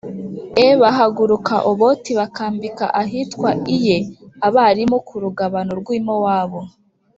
[0.67, 3.97] e Bahaguruka Oboti bakambika ahitwa Iye
[4.47, 6.61] Abarimu ku rugabano rw i Mowabu